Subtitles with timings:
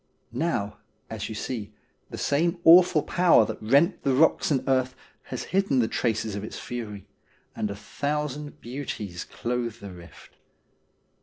[0.33, 0.79] Now,
[1.11, 1.73] as you see,
[2.09, 6.43] the same awful power that rent the rocks and earth has hidden the traces of
[6.43, 7.05] its fury,
[7.55, 10.37] and a thousand beauties clothe the rift.